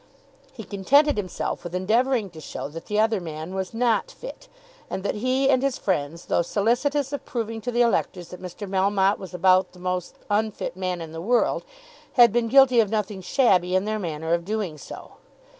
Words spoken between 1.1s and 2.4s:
himself with endeavouring